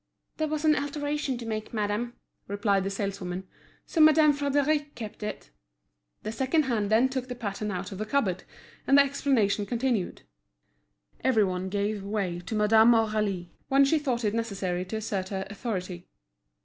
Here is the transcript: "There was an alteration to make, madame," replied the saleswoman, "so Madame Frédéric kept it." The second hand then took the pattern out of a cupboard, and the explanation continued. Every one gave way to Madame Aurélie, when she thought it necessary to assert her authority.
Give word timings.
"There 0.37 0.47
was 0.47 0.65
an 0.65 0.75
alteration 0.75 1.37
to 1.37 1.45
make, 1.45 1.75
madame," 1.75 2.15
replied 2.47 2.83
the 2.83 2.89
saleswoman, 2.89 3.47
"so 3.85 4.01
Madame 4.01 4.33
Frédéric 4.33 4.95
kept 4.95 5.21
it." 5.21 5.51
The 6.23 6.31
second 6.31 6.63
hand 6.63 6.89
then 6.89 7.07
took 7.07 7.27
the 7.27 7.35
pattern 7.35 7.69
out 7.69 7.91
of 7.91 8.01
a 8.01 8.05
cupboard, 8.07 8.43
and 8.87 8.97
the 8.97 9.03
explanation 9.03 9.67
continued. 9.67 10.23
Every 11.23 11.43
one 11.43 11.69
gave 11.69 12.01
way 12.03 12.39
to 12.47 12.55
Madame 12.55 12.93
Aurélie, 12.93 13.49
when 13.67 13.85
she 13.85 13.99
thought 13.99 14.25
it 14.25 14.33
necessary 14.33 14.85
to 14.85 14.95
assert 14.97 15.29
her 15.29 15.45
authority. 15.51 16.07